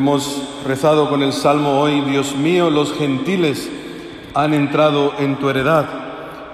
Hemos 0.00 0.40
rezado 0.66 1.10
con 1.10 1.22
el 1.22 1.34
Salmo 1.34 1.78
hoy, 1.78 2.00
Dios 2.00 2.34
mío, 2.34 2.70
los 2.70 2.94
gentiles 2.94 3.68
han 4.32 4.54
entrado 4.54 5.12
en 5.18 5.36
tu 5.36 5.50
heredad, 5.50 5.84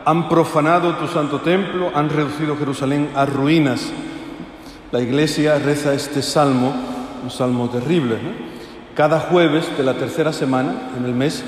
han 0.05 0.29
profanado 0.29 0.97
tu 0.97 1.07
santo 1.07 1.43
templo, 1.43 1.93
han 1.95 2.11
reducido 2.11 2.57
Jerusalén 2.57 3.09
a 3.15 3.25
ruinas. 3.25 3.93
La 4.91 5.01
iglesia 5.01 5.61
reza 5.61 5.95
este 5.95 6.23
salmo, 6.23 6.75
un 7.23 7.31
salmo 7.31 7.69
terrible. 7.71 8.17
Cada 8.97 9.21
jueves 9.21 9.71
de 9.79 9.85
la 9.85 9.95
tercera 9.95 10.33
semana, 10.33 10.91
en 10.99 11.05
el 11.05 11.15
mes, 11.15 11.45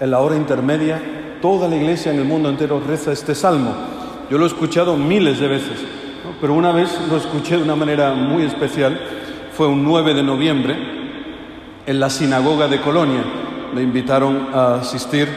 en 0.00 0.10
la 0.10 0.18
hora 0.18 0.36
intermedia, 0.36 1.00
toda 1.40 1.66
la 1.66 1.76
iglesia 1.76 2.12
en 2.12 2.18
el 2.18 2.26
mundo 2.26 2.50
entero 2.50 2.78
reza 2.86 3.10
este 3.10 3.34
salmo. 3.34 3.74
Yo 4.30 4.36
lo 4.36 4.44
he 4.44 4.48
escuchado 4.48 4.98
miles 4.98 5.40
de 5.40 5.48
veces, 5.48 5.78
pero 6.42 6.52
una 6.52 6.72
vez 6.72 6.90
lo 7.08 7.16
escuché 7.16 7.56
de 7.56 7.62
una 7.62 7.74
manera 7.74 8.12
muy 8.12 8.42
especial 8.42 9.00
fue 9.60 9.68
un 9.68 9.84
9 9.84 10.14
de 10.14 10.22
noviembre 10.22 10.74
en 11.84 12.00
la 12.00 12.08
sinagoga 12.08 12.66
de 12.66 12.80
Colonia. 12.80 13.22
Me 13.74 13.82
invitaron 13.82 14.48
a 14.54 14.76
asistir 14.76 15.28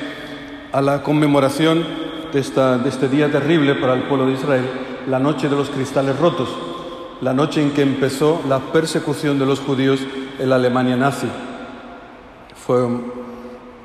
a 0.72 0.82
la 0.82 1.04
conmemoración 1.04 1.84
de, 2.32 2.40
esta, 2.40 2.77
de 2.77 2.88
este 2.88 3.09
día 3.09 3.30
terrible 3.30 3.76
para 3.76 3.96
el 3.96 4.04
pueblo 4.04 4.27
de 4.27 4.36
Israel, 4.36 4.63
la 5.09 5.20
noche 5.20 5.49
de 5.49 5.58
los 5.58 5.70
cristales 5.70 6.18
rotos, 6.18 6.48
la 7.20 7.34
noche 7.34 7.62
en 7.62 7.72
que 7.72 7.82
empezó 7.82 8.40
la 8.48 8.59
persecución 8.59 9.38
de 9.40 9.46
los 9.46 9.59
judíos 9.59 9.99
en 10.40 10.49
la 10.49 10.55
Alemania 10.55 10.96
nazi. 10.96 11.27
Fue 12.55 12.82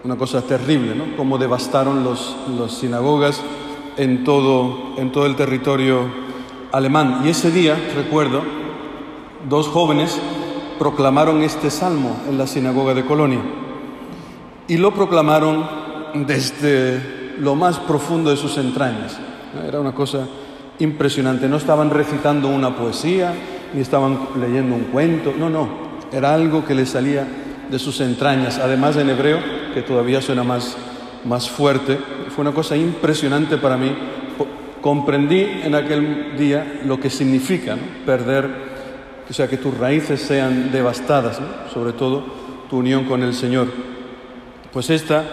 una 0.04 0.14
cosa 0.14 0.42
terrible, 0.42 0.94
¿no? 0.94 1.16
Cómo 1.16 1.36
devastaron 1.36 2.04
las 2.04 2.36
los 2.56 2.74
sinagogas 2.74 3.42
en 3.96 4.22
todo, 4.22 4.94
en 4.98 5.10
todo 5.10 5.26
el 5.26 5.34
territorio 5.34 6.02
alemán. 6.70 7.22
Y 7.24 7.30
ese 7.30 7.50
día, 7.50 7.76
recuerdo, 7.96 8.57
dos 9.48 9.68
jóvenes 9.68 10.18
proclamaron 10.78 11.42
este 11.42 11.70
salmo 11.70 12.16
en 12.28 12.38
la 12.38 12.46
sinagoga 12.46 12.94
de 12.94 13.04
Colonia 13.04 13.40
y 14.68 14.76
lo 14.76 14.92
proclamaron 14.92 15.66
desde 16.26 17.34
lo 17.38 17.54
más 17.54 17.78
profundo 17.78 18.30
de 18.30 18.36
sus 18.36 18.58
entrañas. 18.58 19.18
Era 19.66 19.80
una 19.80 19.92
cosa 19.92 20.26
impresionante. 20.78 21.48
No 21.48 21.56
estaban 21.56 21.90
recitando 21.90 22.48
una 22.48 22.76
poesía, 22.76 23.32
ni 23.74 23.80
estaban 23.80 24.18
leyendo 24.40 24.74
un 24.74 24.84
cuento, 24.84 25.34
no, 25.36 25.48
no, 25.48 25.68
era 26.12 26.34
algo 26.34 26.64
que 26.64 26.74
les 26.74 26.90
salía 26.90 27.26
de 27.70 27.78
sus 27.78 28.00
entrañas, 28.00 28.58
además 28.58 28.96
en 28.96 29.10
hebreo, 29.10 29.38
que 29.74 29.82
todavía 29.82 30.22
suena 30.22 30.42
más, 30.42 30.76
más 31.24 31.50
fuerte. 31.50 31.98
Fue 32.34 32.42
una 32.42 32.52
cosa 32.52 32.76
impresionante 32.76 33.56
para 33.56 33.76
mí. 33.76 33.94
Comprendí 34.80 35.40
en 35.64 35.74
aquel 35.74 36.36
día 36.38 36.80
lo 36.84 37.00
que 37.00 37.10
significa 37.10 37.76
perder 38.06 38.67
o 39.28 39.32
sea, 39.32 39.48
que 39.48 39.58
tus 39.58 39.76
raíces 39.76 40.22
sean 40.22 40.72
devastadas, 40.72 41.38
sobre 41.72 41.92
todo 41.92 42.22
tu 42.70 42.78
unión 42.78 43.04
con 43.04 43.22
el 43.22 43.34
Señor. 43.34 43.68
Pues 44.72 44.88
esta 44.90 45.24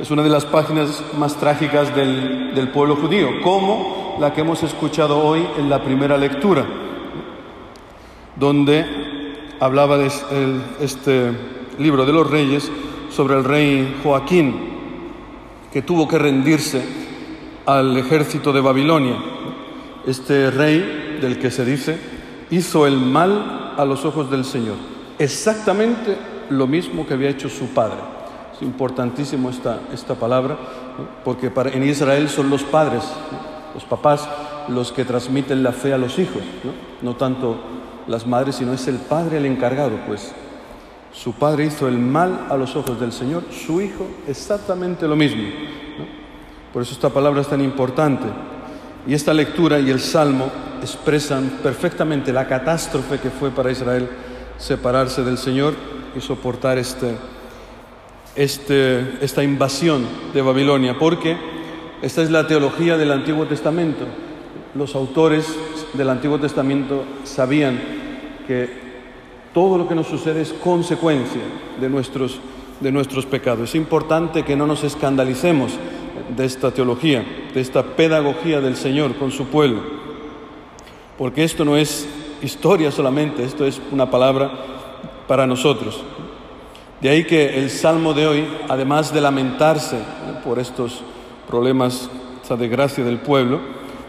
es 0.00 0.10
una 0.10 0.22
de 0.22 0.28
las 0.28 0.44
páginas 0.44 1.02
más 1.16 1.36
trágicas 1.36 1.94
del, 1.94 2.70
pueblo 2.72 2.96
judío, 2.96 3.40
como 3.42 4.16
la 4.18 4.32
que 4.32 4.40
hemos 4.40 4.62
escuchado 4.62 5.18
hoy 5.18 5.46
en 5.56 5.70
la 5.70 5.82
primera 5.84 6.16
lectura, 6.16 6.66
donde 8.36 8.84
hablaba 9.60 9.98
de 9.98 10.10
este 10.80 11.30
libro 11.78 12.04
de 12.04 12.12
los 12.12 12.28
reyes 12.28 12.70
sobre 13.10 13.36
el 13.36 13.44
rey 13.44 14.00
Joaquín, 14.02 14.54
que 15.72 15.82
tuvo 15.82 16.08
que 16.08 16.18
rendirse 16.18 16.82
al 17.66 17.96
ejército 17.96 18.52
de 18.52 18.60
Babilonia. 18.60 19.16
Este 20.06 20.50
rey 20.50 21.18
del 21.20 21.38
que 21.38 21.50
se 21.50 21.64
dice 21.64 22.13
hizo 22.54 22.86
el 22.86 22.96
mal 22.96 23.74
a 23.76 23.84
los 23.84 24.04
ojos 24.04 24.30
del 24.30 24.44
Señor. 24.44 24.76
Exactamente 25.18 26.16
lo 26.50 26.66
mismo 26.66 27.06
que 27.06 27.14
había 27.14 27.30
hecho 27.30 27.48
su 27.48 27.66
padre. 27.68 27.98
Es 28.54 28.62
importantísimo 28.62 29.50
esta, 29.50 29.80
esta 29.92 30.14
palabra, 30.14 30.56
porque 31.24 31.50
en 31.72 31.82
Israel 31.82 32.28
son 32.28 32.50
los 32.50 32.62
padres, 32.62 33.02
los 33.74 33.84
papás, 33.84 34.28
los 34.68 34.92
que 34.92 35.04
transmiten 35.04 35.62
la 35.62 35.72
fe 35.72 35.92
a 35.92 35.98
los 35.98 36.18
hijos, 36.18 36.42
¿no? 36.62 37.10
no 37.10 37.16
tanto 37.16 37.56
las 38.06 38.26
madres, 38.26 38.56
sino 38.56 38.72
es 38.72 38.86
el 38.86 38.96
padre 38.96 39.38
el 39.38 39.46
encargado, 39.46 39.98
pues 40.06 40.32
su 41.12 41.32
padre 41.32 41.66
hizo 41.66 41.88
el 41.88 41.98
mal 41.98 42.46
a 42.50 42.56
los 42.56 42.76
ojos 42.76 43.00
del 43.00 43.12
Señor, 43.12 43.44
su 43.50 43.80
hijo 43.80 44.06
exactamente 44.28 45.08
lo 45.08 45.16
mismo. 45.16 45.42
Por 46.72 46.82
eso 46.82 46.92
esta 46.92 47.08
palabra 47.08 47.40
es 47.40 47.48
tan 47.48 47.60
importante. 47.60 48.26
Y 49.06 49.14
esta 49.14 49.32
lectura 49.32 49.78
y 49.78 49.90
el 49.90 50.00
Salmo 50.00 50.50
expresan 50.80 51.58
perfectamente 51.62 52.32
la 52.32 52.46
catástrofe 52.46 53.18
que 53.18 53.30
fue 53.30 53.50
para 53.50 53.70
Israel 53.70 54.08
separarse 54.58 55.22
del 55.22 55.38
Señor 55.38 55.74
y 56.16 56.20
soportar 56.20 56.78
este, 56.78 57.16
este, 58.36 59.24
esta 59.24 59.42
invasión 59.42 60.06
de 60.32 60.42
Babilonia, 60.42 60.98
porque 60.98 61.36
esta 62.02 62.22
es 62.22 62.30
la 62.30 62.46
teología 62.46 62.96
del 62.96 63.12
Antiguo 63.12 63.46
Testamento. 63.46 64.04
Los 64.74 64.94
autores 64.94 65.46
del 65.94 66.10
Antiguo 66.10 66.38
Testamento 66.38 67.04
sabían 67.24 67.80
que 68.46 68.84
todo 69.52 69.78
lo 69.78 69.88
que 69.88 69.94
nos 69.94 70.08
sucede 70.08 70.42
es 70.42 70.52
consecuencia 70.52 71.42
de 71.80 71.88
nuestros, 71.88 72.40
de 72.80 72.92
nuestros 72.92 73.24
pecados. 73.24 73.70
Es 73.70 73.74
importante 73.76 74.42
que 74.42 74.56
no 74.56 74.66
nos 74.66 74.82
escandalicemos 74.82 75.78
de 76.36 76.44
esta 76.44 76.72
teología, 76.72 77.24
de 77.54 77.60
esta 77.60 77.82
pedagogía 77.82 78.60
del 78.60 78.76
Señor 78.76 79.14
con 79.14 79.30
su 79.30 79.46
pueblo. 79.46 79.93
Porque 81.18 81.44
esto 81.44 81.64
no 81.64 81.76
es 81.76 82.08
historia 82.42 82.90
solamente, 82.90 83.44
esto 83.44 83.66
es 83.66 83.80
una 83.90 84.10
palabra 84.10 84.50
para 85.26 85.46
nosotros. 85.46 86.02
De 87.00 87.08
ahí 87.08 87.24
que 87.24 87.58
el 87.58 87.70
salmo 87.70 88.14
de 88.14 88.26
hoy, 88.26 88.46
además 88.68 89.12
de 89.12 89.20
lamentarse 89.20 89.98
por 90.42 90.58
estos 90.58 91.02
problemas, 91.46 92.10
esta 92.42 92.56
desgracia 92.56 93.04
del 93.04 93.18
pueblo, 93.18 93.60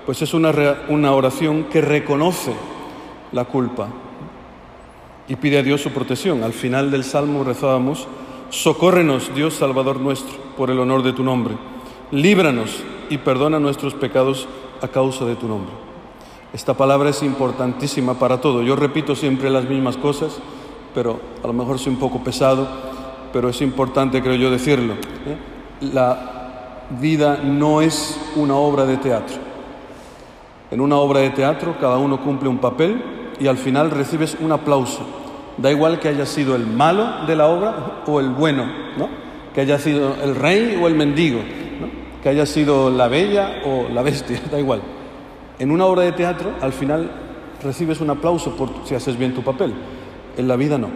pues 0.06 0.22
es 0.22 0.34
una 0.34 1.14
oración 1.14 1.66
que 1.66 1.82
reconoce 1.82 2.54
la 3.32 3.46
culpa 3.46 3.88
y 5.28 5.36
pide 5.36 5.60
a 5.60 5.64
Dios 5.64 5.82
su 5.82 5.92
protección. 5.92 6.44
Al 6.44 6.54
final 6.54 6.92
del 6.92 7.04
salmo 7.04 7.44
rezábamos, 7.44 8.08
socórrenos 8.50 9.34
Dios 9.34 9.56
Salvador 9.56 10.00
nuestro, 10.00 10.36
por 10.56 10.70
el 10.70 10.80
honor 10.80 11.04
de 11.04 11.14
tu 11.14 11.24
nombre 11.24 11.56
líbranos 12.12 12.84
y 13.10 13.18
perdona 13.18 13.60
nuestros 13.60 13.94
pecados 13.94 14.48
a 14.82 14.88
causa 14.88 15.26
de 15.26 15.36
tu 15.36 15.48
nombre. 15.48 15.85
Esta 16.56 16.74
palabra 16.74 17.10
es 17.10 17.22
importantísima 17.22 18.14
para 18.14 18.40
todo. 18.40 18.64
Yo 18.64 18.78
repito 18.78 19.14
siempre 19.14 19.50
las 19.50 19.68
mismas 19.68 19.98
cosas, 19.98 20.40
pero 20.94 21.20
a 21.44 21.48
lo 21.48 21.52
mejor 21.52 21.80
soy 21.80 21.92
un 21.92 22.00
poco 22.00 22.24
pesado, 22.24 22.66
pero 23.34 23.50
es 23.50 23.62
importante, 23.62 24.22
creo 24.22 24.36
yo, 24.36 24.50
decirlo. 24.50 24.94
¿eh? 24.94 25.38
La 25.82 26.86
vida 26.98 27.42
no 27.44 27.82
es 27.82 28.18
una 28.38 28.56
obra 28.56 28.86
de 28.86 28.96
teatro. 28.96 29.36
En 30.72 30.80
una 30.80 30.96
obra 30.96 31.20
de 31.20 31.32
teatro 31.32 31.76
cada 31.78 31.98
uno 31.98 32.24
cumple 32.24 32.48
un 32.48 32.60
papel 32.60 33.04
y 33.38 33.48
al 33.48 33.58
final 33.58 33.92
recibes 33.92 34.38
un 34.40 34.54
aplauso. 34.54 35.06
Da 35.58 35.70
igual 35.70 36.00
que 36.00 36.08
haya 36.08 36.26
sido 36.26 36.56
el 36.56 36.66
malo 36.66 37.26
de 37.28 37.36
la 37.36 37.48
obra 37.48 38.04
o 38.08 38.22
el 38.22 38.30
bueno, 38.30 38.66
¿no? 38.98 39.10
que 39.54 39.60
haya 39.60 39.78
sido 39.78 40.16
el 40.24 40.34
rey 40.36 40.80
o 40.82 40.88
el 40.88 40.96
mendigo 40.96 41.42
que 42.24 42.30
haya 42.30 42.48
sido 42.48 42.90
la 42.90 43.08
bella 43.08 43.62
o 43.66 43.88
la 43.94 44.02
bestia, 44.02 44.42
da 44.52 44.58
igual. 44.58 44.82
En 45.60 45.72
una 45.72 45.86
obra 45.86 46.04
de 46.04 46.12
teatro, 46.12 46.54
al 46.62 46.74
final 46.74 47.10
recibes 47.64 48.02
un 48.02 48.10
aplauso 48.10 48.56
si 48.86 48.96
haces 48.96 49.18
bien 49.18 49.34
tu 49.34 49.44
papel. 49.44 49.74
En 50.38 50.48
la 50.48 50.56
vida 50.56 50.78
no. 50.78 50.90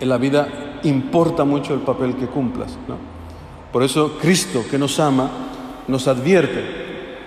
En 0.00 0.08
la 0.08 0.18
vida 0.18 0.48
importa 0.82 1.44
mucho 1.44 1.74
el 1.74 1.80
papel 1.80 2.16
que 2.16 2.26
cumplas. 2.26 2.76
Por 3.72 3.82
eso 3.82 4.18
Cristo, 4.20 4.64
que 4.70 4.78
nos 4.78 4.98
ama, 4.98 5.30
nos 5.86 6.08
advierte. 6.08 6.64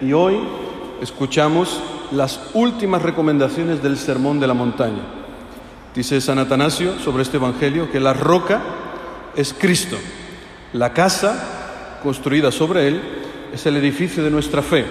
Y 0.02 0.12
hoy 0.14 0.40
escuchamos 1.02 1.82
las 2.12 2.40
últimas 2.54 3.02
recomendaciones 3.02 3.82
del 3.82 3.98
Sermón 3.98 4.40
de 4.40 4.48
la 4.48 4.54
Montaña. 4.54 5.04
Dice 5.96 6.20
San 6.22 6.40
Atanasio 6.40 7.00
sobre 7.00 7.24
este 7.24 7.38
Evangelio 7.38 7.92
que 7.92 8.00
la 8.00 8.14
roca 8.14 8.62
es 9.36 9.54
Cristo, 9.54 9.98
la 10.74 10.92
casa 10.94 12.00
construida 12.02 12.52
sobre 12.52 12.88
él 12.88 13.02
es 13.54 13.66
el 13.66 13.78
edificio 13.78 14.24
de 14.24 14.32
nuestra 14.32 14.62
fe. 14.62 14.86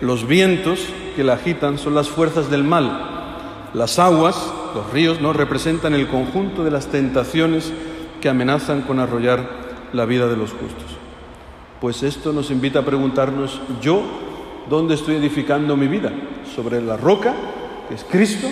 Los 0.00 0.26
vientos 0.26 0.80
que 1.14 1.24
la 1.24 1.34
agitan 1.34 1.78
son 1.78 1.94
las 1.94 2.08
fuerzas 2.08 2.50
del 2.50 2.64
mal. 2.64 3.70
Las 3.72 3.98
aguas, 3.98 4.52
los 4.74 4.92
ríos, 4.92 5.20
no 5.20 5.32
representan 5.32 5.94
el 5.94 6.08
conjunto 6.08 6.64
de 6.64 6.70
las 6.70 6.88
tentaciones 6.88 7.72
que 8.20 8.28
amenazan 8.28 8.82
con 8.82 9.00
arrollar 9.00 9.48
la 9.92 10.04
vida 10.04 10.28
de 10.28 10.36
los 10.36 10.50
justos. 10.50 10.96
Pues 11.80 12.02
esto 12.02 12.32
nos 12.32 12.50
invita 12.50 12.80
a 12.80 12.84
preguntarnos, 12.84 13.60
yo, 13.80 14.02
¿dónde 14.68 14.94
estoy 14.94 15.16
edificando 15.16 15.76
mi 15.76 15.88
vida? 15.88 16.12
¿Sobre 16.54 16.80
la 16.82 16.96
roca, 16.96 17.34
que 17.88 17.94
es 17.94 18.04
Cristo, 18.04 18.48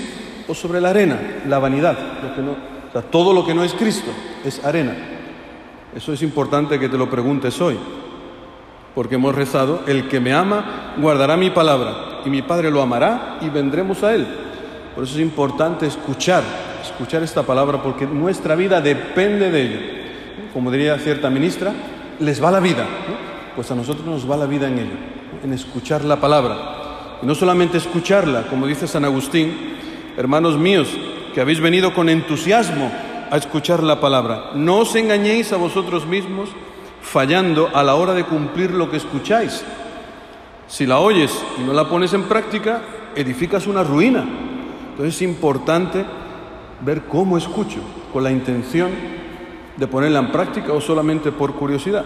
o 0.49 0.55
sobre 0.55 0.81
la 0.81 0.91
arena, 0.91 1.19
la 1.47 1.59
vanidad? 1.59 1.99
todo 3.11 3.33
lo 3.33 3.45
que 3.45 3.55
no 3.55 3.65
es 3.65 3.75
Cristo 3.75 4.11
es 4.45 4.65
arena. 4.65 4.95
Eso 5.95 6.13
es 6.13 6.23
importante 6.23 6.79
que 6.79 6.89
te 6.89 6.99
lo 6.99 7.11
preguntes 7.11 7.61
hoy, 7.61 7.77
porque 8.95 9.17
hemos 9.17 9.35
rezado, 9.35 9.83
el 9.87 10.09
que 10.09 10.21
me 10.21 10.33
ama 10.33 10.95
guardará 10.99 11.37
mi 11.37 11.51
palabra, 11.51 12.21
y 12.25 12.31
mi 12.31 12.43
Padre 12.43 12.71
lo 12.71 12.81
amará 12.81 13.39
y 13.41 13.49
vendremos 13.49 14.03
a 14.03 14.15
él. 14.15 14.27
Por 14.95 15.05
eso 15.05 15.15
es 15.15 15.21
importante 15.21 15.87
escuchar, 15.87 16.43
escuchar 16.83 17.23
esta 17.23 17.43
palabra 17.43 17.83
porque 17.83 18.07
nuestra 18.07 18.55
vida 18.55 18.81
depende 18.81 19.51
de 19.51 19.63
ello. 19.63 19.81
Como 20.53 20.71
diría 20.71 20.97
cierta 20.99 21.29
ministra, 21.31 21.73
les 22.21 22.43
va 22.43 22.51
la 22.53 22.61
vida. 22.61 22.87
Pues 23.57 23.71
a 23.71 23.75
nosotros 23.75 24.07
nos 24.07 24.31
va 24.31 24.37
la 24.37 24.47
vida 24.47 24.69
en 24.69 24.79
ello, 24.79 24.97
en 25.43 25.53
escuchar 25.53 26.05
la 26.05 26.21
palabra. 26.21 27.19
Y 27.23 27.27
no 27.27 27.35
solamente 27.35 27.79
escucharla, 27.79 28.43
como 28.43 28.67
dice 28.67 28.87
San 28.87 29.05
Agustín, 29.05 29.53
hermanos 30.17 30.57
míos, 30.57 30.89
que 31.35 31.41
habéis 31.41 31.61
venido 31.61 31.93
con 31.93 32.09
entusiasmo 32.09 32.91
a 33.31 33.37
escuchar 33.37 33.83
la 33.83 34.01
palabra. 34.01 34.51
No 34.55 34.79
os 34.79 34.95
engañéis 34.95 35.53
a 35.53 35.57
vosotros 35.57 36.07
mismos 36.07 36.51
fallando 37.05 37.71
a 37.73 37.83
la 37.85 37.95
hora 37.95 38.15
de 38.15 38.25
cumplir 38.25 38.71
lo 38.73 38.91
que 38.91 38.97
escucháis. 38.97 39.63
Si 40.67 40.87
la 40.87 40.99
oyes 40.99 41.31
y 41.59 41.63
no 41.63 41.73
la 41.73 41.89
pones 41.89 42.15
en 42.15 42.23
práctica, 42.23 42.81
edificas 43.15 43.67
una 43.67 43.85
ruina. 43.85 44.25
Entonces 44.91 45.17
es 45.17 45.23
importante 45.23 46.05
ver 46.81 47.03
cómo 47.03 47.37
escucho, 47.37 47.81
con 48.13 48.25
la 48.25 48.33
intención 48.33 48.91
de 49.77 49.87
ponerla 49.87 50.21
en 50.21 50.33
práctica 50.33 50.73
o 50.73 50.81
solamente 50.81 51.31
por 51.31 51.55
curiosidad. 51.55 52.05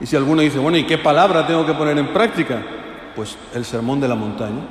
Y 0.00 0.06
si 0.06 0.16
alguno 0.16 0.42
dice, 0.42 0.58
bueno, 0.58 0.76
¿y 0.76 0.84
qué 0.84 0.98
palabra 0.98 1.46
tengo 1.46 1.64
que 1.64 1.74
poner 1.74 1.96
en 1.96 2.08
práctica? 2.08 2.60
Pues 3.14 3.38
el 3.54 3.64
sermón 3.64 4.00
de 4.00 4.08
la 4.08 4.16
montaña. 4.16 4.62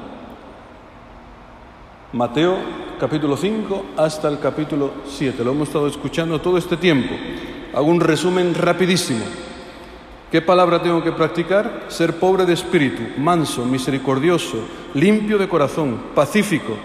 Mateo 2.14 2.58
capítulo 3.00 3.38
5 3.38 3.86
hasta 3.96 4.28
el 4.28 4.40
capítulo 4.40 4.92
7. 5.08 5.44
Lo 5.44 5.52
hemos 5.52 5.70
estado 5.70 5.88
escuchando 5.88 6.42
todo 6.42 6.58
este 6.58 6.76
tiempo. 6.76 7.16
Hago 7.74 7.86
un 7.86 8.02
resumen 8.02 8.54
rapidísimo. 8.54 9.24
¿Qué 10.32 10.42
palabra 10.42 10.82
tengo 10.82 11.04
que 11.04 11.12
practicar? 11.12 11.86
Ser 11.90 12.16
pobre 12.16 12.46
de 12.46 12.54
espíritu, 12.54 13.02
manso, 13.18 13.66
misericordioso, 13.66 14.58
limpio 14.94 15.38
de 15.38 15.50
corazón, 15.50 16.00
pacífico, 16.16 16.78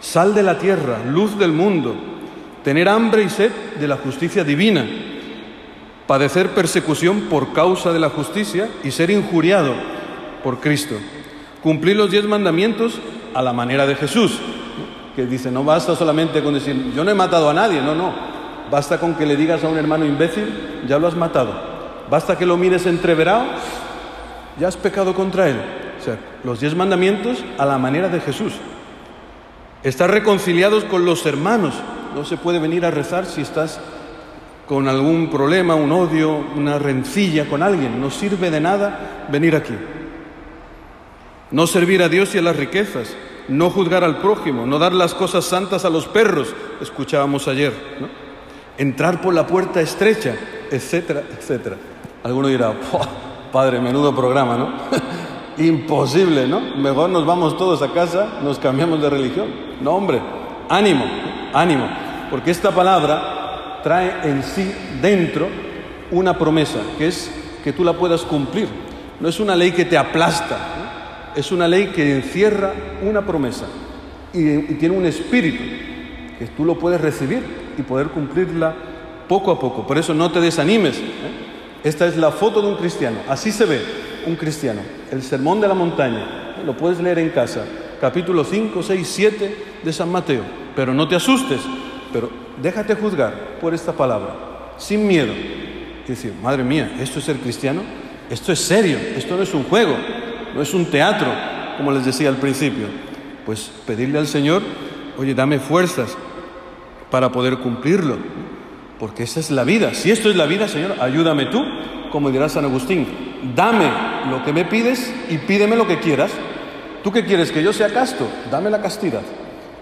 sal 0.00 0.34
de 0.34 0.42
la 0.42 0.58
tierra, 0.58 1.04
luz 1.06 1.38
del 1.38 1.52
mundo, 1.52 1.94
tener 2.62 2.88
hambre 2.88 3.22
y 3.22 3.28
sed 3.28 3.50
de 3.78 3.88
la 3.88 3.96
justicia 3.96 4.42
divina, 4.42 4.86
padecer 6.06 6.50
persecución 6.50 7.22
por 7.22 7.52
causa 7.52 7.92
de 7.92 8.00
la 8.00 8.10
justicia 8.10 8.68
y 8.82 8.90
ser 8.90 9.10
injuriado 9.10 9.74
por 10.42 10.60
Cristo, 10.60 10.94
cumplir 11.62 11.96
los 11.96 12.10
diez 12.10 12.24
mandamientos 12.24 13.00
a 13.34 13.42
la 13.42 13.52
manera 13.52 13.86
de 13.86 13.96
Jesús, 13.96 14.38
que 15.14 15.26
dice, 15.26 15.50
no 15.50 15.62
basta 15.62 15.94
solamente 15.94 16.42
con 16.42 16.54
decir, 16.54 16.92
yo 16.94 17.04
no 17.04 17.10
he 17.10 17.14
matado 17.14 17.48
a 17.48 17.54
nadie, 17.54 17.80
no, 17.82 17.94
no, 17.94 18.33
Basta 18.74 18.98
con 18.98 19.14
que 19.14 19.24
le 19.24 19.36
digas 19.36 19.62
a 19.62 19.68
un 19.68 19.78
hermano 19.78 20.04
imbécil, 20.04 20.82
ya 20.88 20.98
lo 20.98 21.06
has 21.06 21.14
matado. 21.14 21.54
Basta 22.10 22.36
que 22.36 22.44
lo 22.44 22.56
mires 22.56 22.86
entreverado, 22.86 23.44
ya 24.58 24.66
has 24.66 24.76
pecado 24.76 25.14
contra 25.14 25.48
él. 25.48 25.60
O 26.00 26.02
sea, 26.02 26.18
los 26.42 26.58
diez 26.58 26.74
mandamientos 26.74 27.44
a 27.56 27.66
la 27.66 27.78
manera 27.78 28.08
de 28.08 28.18
Jesús. 28.18 28.54
Estar 29.84 30.10
reconciliados 30.10 30.82
con 30.82 31.04
los 31.04 31.24
hermanos. 31.24 31.72
No 32.16 32.24
se 32.24 32.36
puede 32.36 32.58
venir 32.58 32.84
a 32.84 32.90
rezar 32.90 33.26
si 33.26 33.42
estás 33.42 33.78
con 34.66 34.88
algún 34.88 35.30
problema, 35.30 35.76
un 35.76 35.92
odio, 35.92 36.44
una 36.56 36.76
rencilla 36.76 37.48
con 37.48 37.62
alguien. 37.62 38.00
No 38.00 38.10
sirve 38.10 38.50
de 38.50 38.60
nada 38.60 39.26
venir 39.30 39.54
aquí. 39.54 39.74
No 41.52 41.68
servir 41.68 42.02
a 42.02 42.08
Dios 42.08 42.34
y 42.34 42.38
a 42.38 42.42
las 42.42 42.56
riquezas. 42.56 43.14
No 43.46 43.70
juzgar 43.70 44.02
al 44.02 44.18
prójimo. 44.18 44.66
No 44.66 44.80
dar 44.80 44.92
las 44.92 45.14
cosas 45.14 45.44
santas 45.44 45.84
a 45.84 45.90
los 45.90 46.08
perros. 46.08 46.52
Escuchábamos 46.80 47.46
ayer. 47.46 47.72
¿no? 48.00 48.23
Entrar 48.78 49.20
por 49.20 49.34
la 49.34 49.46
puerta 49.46 49.80
estrecha, 49.80 50.34
etcétera, 50.70 51.22
etcétera. 51.38 51.76
Alguno 52.22 52.48
dirá, 52.48 52.74
padre, 53.52 53.80
menudo 53.80 54.14
programa, 54.14 54.56
¿no? 54.56 54.72
Imposible, 55.64 56.48
¿no? 56.48 56.60
Mejor 56.76 57.10
nos 57.10 57.24
vamos 57.24 57.56
todos 57.56 57.82
a 57.82 57.92
casa, 57.92 58.40
nos 58.42 58.58
cambiamos 58.58 59.00
de 59.00 59.10
religión. 59.10 59.46
No, 59.80 59.92
hombre, 59.92 60.20
ánimo, 60.68 61.04
ánimo, 61.52 61.88
porque 62.30 62.50
esta 62.50 62.70
palabra 62.72 63.80
trae 63.82 64.28
en 64.28 64.42
sí 64.42 64.72
dentro 65.00 65.48
una 66.10 66.36
promesa, 66.36 66.78
que 66.98 67.08
es 67.08 67.30
que 67.62 67.72
tú 67.72 67.84
la 67.84 67.92
puedas 67.92 68.22
cumplir. 68.22 68.68
No 69.20 69.28
es 69.28 69.38
una 69.38 69.54
ley 69.54 69.72
que 69.72 69.84
te 69.84 69.96
aplasta, 69.96 71.32
es 71.36 71.52
una 71.52 71.68
ley 71.68 71.88
que 71.88 72.16
encierra 72.16 72.72
una 73.02 73.24
promesa 73.24 73.66
y 74.32 74.74
tiene 74.74 74.96
un 74.96 75.06
espíritu 75.06 75.62
que 76.38 76.46
tú 76.56 76.64
lo 76.64 76.76
puedes 76.76 77.00
recibir 77.00 77.63
y 77.78 77.82
poder 77.82 78.08
cumplirla 78.08 78.74
poco 79.28 79.50
a 79.50 79.58
poco. 79.58 79.86
Por 79.86 79.98
eso 79.98 80.14
no 80.14 80.30
te 80.30 80.40
desanimes. 80.40 80.98
¿eh? 80.98 81.02
Esta 81.84 82.06
es 82.06 82.16
la 82.16 82.30
foto 82.30 82.62
de 82.62 82.68
un 82.68 82.76
cristiano. 82.76 83.18
Así 83.28 83.52
se 83.52 83.64
ve 83.64 83.82
un 84.26 84.36
cristiano. 84.36 84.80
El 85.10 85.22
Sermón 85.22 85.60
de 85.60 85.68
la 85.68 85.74
Montaña. 85.74 86.54
Lo 86.64 86.76
puedes 86.76 87.00
leer 87.00 87.18
en 87.18 87.30
casa. 87.30 87.64
Capítulo 88.00 88.44
5, 88.44 88.82
6, 88.82 89.08
7 89.08 89.56
de 89.82 89.92
San 89.92 90.10
Mateo. 90.10 90.42
Pero 90.74 90.94
no 90.94 91.06
te 91.08 91.16
asustes. 91.16 91.60
Pero 92.12 92.30
déjate 92.60 92.94
juzgar 92.94 93.58
por 93.60 93.74
esta 93.74 93.92
palabra. 93.92 94.74
Sin 94.78 95.06
miedo. 95.06 95.32
Y 95.32 96.08
decir, 96.08 96.34
madre 96.42 96.64
mía, 96.64 96.96
¿esto 97.00 97.18
es 97.18 97.24
ser 97.24 97.36
cristiano? 97.36 97.82
Esto 98.30 98.52
es 98.52 98.60
serio. 98.60 98.98
Esto 99.16 99.36
no 99.36 99.42
es 99.42 99.54
un 99.54 99.64
juego. 99.64 99.96
No 100.54 100.62
es 100.62 100.72
un 100.72 100.86
teatro, 100.86 101.28
como 101.76 101.90
les 101.92 102.04
decía 102.04 102.28
al 102.28 102.36
principio. 102.36 102.86
Pues 103.44 103.70
pedirle 103.86 104.18
al 104.18 104.26
Señor, 104.26 104.62
oye, 105.18 105.34
dame 105.34 105.58
fuerzas 105.58 106.16
para 107.14 107.30
poder 107.30 107.58
cumplirlo. 107.58 108.16
Porque 108.98 109.22
esa 109.22 109.38
es 109.38 109.52
la 109.52 109.62
vida. 109.62 109.94
Si 109.94 110.10
esto 110.10 110.30
es 110.30 110.34
la 110.34 110.46
vida, 110.46 110.66
Señor, 110.66 110.96
ayúdame 111.00 111.46
tú, 111.46 111.64
como 112.10 112.28
dirá 112.28 112.48
San 112.48 112.64
Agustín. 112.64 113.06
Dame 113.54 113.88
lo 114.28 114.42
que 114.42 114.52
me 114.52 114.64
pides 114.64 115.14
y 115.30 115.38
pídeme 115.38 115.76
lo 115.76 115.86
que 115.86 116.00
quieras. 116.00 116.32
¿Tú 117.04 117.12
qué 117.12 117.24
quieres? 117.24 117.52
¿Que 117.52 117.62
yo 117.62 117.72
sea 117.72 117.90
casto? 117.90 118.26
Dame 118.50 118.68
la 118.68 118.82
castidad. 118.82 119.20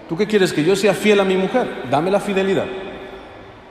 ¿Tú 0.07 0.15
qué 0.15 0.27
quieres? 0.27 0.53
¿Que 0.53 0.63
yo 0.63 0.75
sea 0.75 0.93
fiel 0.93 1.21
a 1.21 1.23
mi 1.23 1.35
mujer? 1.35 1.85
Dame 1.89 2.11
la 2.11 2.19
fidelidad. 2.19 2.67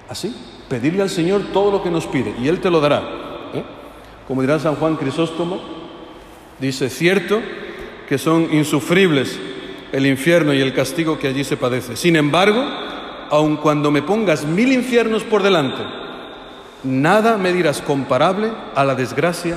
Así, 0.08 0.34
pedirle 0.68 1.02
al 1.02 1.10
Señor 1.10 1.42
todo 1.52 1.70
lo 1.70 1.84
que 1.84 1.90
nos 1.92 2.08
pide 2.08 2.34
y 2.42 2.48
Él 2.48 2.58
te 2.58 2.68
lo 2.68 2.80
dará. 2.80 2.98
¿eh? 3.54 3.62
Como 4.26 4.40
dirá 4.40 4.58
San 4.58 4.74
Juan 4.74 4.96
Crisóstomo, 4.96 5.60
dice, 6.58 6.90
cierto 6.90 7.40
que 8.08 8.18
son 8.18 8.52
insufribles 8.52 9.38
el 9.92 10.04
infierno 10.06 10.52
y 10.52 10.60
el 10.60 10.74
castigo 10.74 11.16
que 11.16 11.28
allí 11.28 11.44
se 11.44 11.56
padece. 11.56 11.94
Sin 11.94 12.16
embargo, 12.16 12.90
aun 13.32 13.56
cuando 13.56 13.90
me 13.90 14.02
pongas 14.02 14.44
mil 14.44 14.72
infiernos 14.72 15.24
por 15.24 15.42
delante, 15.42 15.82
nada 16.84 17.38
me 17.38 17.50
dirás 17.54 17.80
comparable 17.80 18.52
a 18.74 18.84
la 18.84 18.94
desgracia 18.94 19.56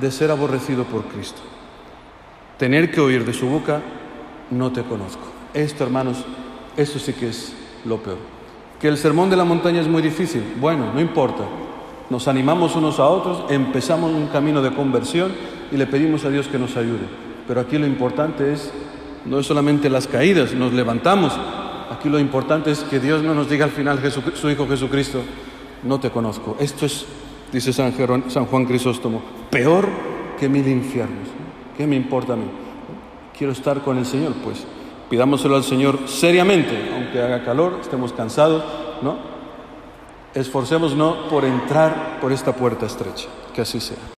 de 0.00 0.10
ser 0.10 0.32
aborrecido 0.32 0.82
por 0.82 1.04
Cristo. 1.04 1.40
Tener 2.58 2.90
que 2.90 3.00
oír 3.00 3.24
de 3.24 3.32
su 3.32 3.46
boca, 3.46 3.80
no 4.50 4.72
te 4.72 4.82
conozco. 4.82 5.22
Esto, 5.54 5.84
hermanos, 5.84 6.24
eso 6.76 6.98
sí 6.98 7.12
que 7.12 7.28
es 7.28 7.54
lo 7.84 7.98
peor. 7.98 8.18
Que 8.80 8.88
el 8.88 8.98
sermón 8.98 9.30
de 9.30 9.36
la 9.36 9.44
montaña 9.44 9.80
es 9.80 9.86
muy 9.86 10.02
difícil. 10.02 10.42
Bueno, 10.60 10.92
no 10.92 11.00
importa. 11.00 11.44
Nos 12.10 12.26
animamos 12.26 12.74
unos 12.74 12.98
a 12.98 13.06
otros, 13.06 13.44
empezamos 13.50 14.10
un 14.10 14.26
camino 14.26 14.62
de 14.62 14.74
conversión 14.74 15.30
y 15.70 15.76
le 15.76 15.86
pedimos 15.86 16.24
a 16.24 16.30
Dios 16.30 16.48
que 16.48 16.58
nos 16.58 16.76
ayude. 16.76 17.06
Pero 17.46 17.60
aquí 17.60 17.78
lo 17.78 17.86
importante 17.86 18.52
es, 18.52 18.72
no 19.24 19.38
es 19.38 19.46
solamente 19.46 19.88
las 19.88 20.08
caídas, 20.08 20.54
nos 20.54 20.72
levantamos, 20.72 21.38
Aquí 21.92 22.08
lo 22.08 22.18
importante 22.18 22.70
es 22.70 22.80
que 22.80 22.98
Dios 22.98 23.22
no 23.22 23.34
nos 23.34 23.50
diga 23.50 23.64
al 23.64 23.70
final, 23.70 24.00
su 24.34 24.48
Hijo 24.48 24.66
Jesucristo, 24.66 25.20
no 25.82 26.00
te 26.00 26.10
conozco. 26.10 26.56
Esto 26.58 26.86
es, 26.86 27.04
dice 27.52 27.72
San, 27.72 27.92
Juan 27.92 28.64
Crisóstomo, 28.64 29.22
peor 29.50 29.88
que 30.38 30.48
mil 30.48 30.66
infiernos. 30.66 31.28
¿Qué 31.76 31.86
me 31.86 31.96
importa 31.96 32.32
a 32.32 32.36
mí? 32.36 32.46
Quiero 33.36 33.52
estar 33.52 33.82
con 33.82 33.98
el 33.98 34.06
Señor, 34.06 34.32
pues 34.42 34.64
pidámoselo 35.10 35.56
al 35.56 35.64
Señor 35.64 35.98
seriamente, 36.06 36.90
aunque 36.94 37.20
haga 37.20 37.44
calor, 37.44 37.78
estemos 37.80 38.12
cansados, 38.12 38.64
¿no? 39.02 39.18
Esforcémonos 40.34 41.28
por 41.28 41.44
entrar 41.44 42.18
por 42.20 42.32
esta 42.32 42.54
puerta 42.54 42.86
estrecha. 42.86 43.28
Que 43.54 43.60
así 43.60 43.80
sea. 43.80 43.98